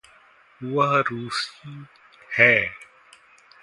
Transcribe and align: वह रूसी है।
वह 0.63 0.99
रूसी 1.11 1.85
है। 2.37 2.55